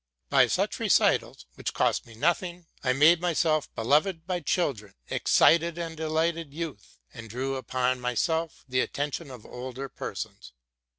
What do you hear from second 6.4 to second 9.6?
youth, and drew upon myself the attention of